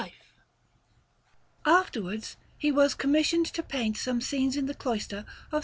Panel_)] 0.01 0.11
Afterwards 1.63 2.35
he 2.57 2.71
was 2.71 2.95
commissioned 2.95 3.45
to 3.45 3.61
paint 3.61 3.97
some 3.97 4.19
scenes 4.19 4.57
in 4.57 4.65
the 4.65 4.73
cloister 4.73 5.25
of 5.51 5.57
S. 5.57 5.59